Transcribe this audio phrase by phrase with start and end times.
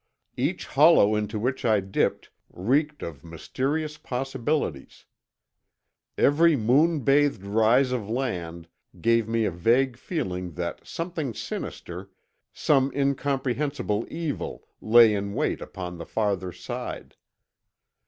[0.35, 5.05] Each hollow into which I dipped reeked of mysterious possibilities.
[6.17, 8.67] Every moon bathed rise of land
[8.99, 12.09] gave me a vague feeling that something sinister,
[12.51, 17.15] some incomprehensible evil, lay in wait upon the farther side.